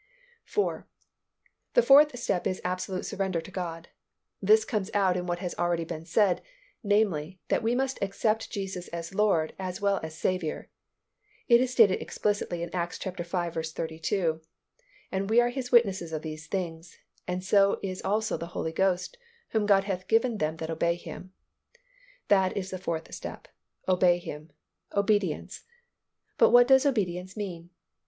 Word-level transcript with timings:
4. 0.45 0.87
The 1.75 1.83
fourth 1.83 2.17
step 2.17 2.47
is 2.47 2.59
absolute 2.63 3.05
surrender 3.05 3.39
to 3.39 3.51
God. 3.51 3.89
This 4.41 4.65
comes 4.65 4.89
out 4.95 5.15
in 5.15 5.27
what 5.27 5.37
has 5.37 5.53
been 5.53 5.63
already 5.63 6.05
said, 6.05 6.41
namely, 6.81 7.39
that 7.49 7.61
we 7.61 7.75
must 7.75 7.99
accept 8.01 8.49
Jesus 8.49 8.87
as 8.87 9.13
Lord 9.13 9.53
as 9.59 9.79
well 9.79 9.99
as 10.01 10.17
Saviour. 10.17 10.69
It 11.47 11.61
is 11.61 11.69
stated 11.71 12.01
explicitly 12.01 12.63
in 12.63 12.73
Acts 12.73 12.97
v. 12.97 13.11
32, 13.11 14.41
"And 15.11 15.29
we 15.29 15.39
are 15.39 15.49
His 15.49 15.71
witnesses 15.71 16.11
of 16.11 16.23
these 16.23 16.47
things; 16.47 16.97
and 17.27 17.43
so 17.43 17.79
is 17.83 18.01
also 18.01 18.37
the 18.37 18.57
Holy 18.57 18.71
Ghost, 18.73 19.17
whom 19.49 19.67
God 19.67 19.83
hath 19.83 20.07
given 20.07 20.31
to 20.31 20.37
them 20.39 20.57
that 20.57 20.71
obey 20.71 20.95
Him." 20.95 21.31
That 22.27 22.57
is 22.57 22.71
the 22.71 22.79
fourth 22.79 23.13
step, 23.13 23.47
"obey 23.87 24.17
Him," 24.17 24.49
obedience. 24.95 25.63
But 26.39 26.49
what 26.49 26.67
does 26.67 26.87
obedience 26.87 27.37
mean? 27.37 27.69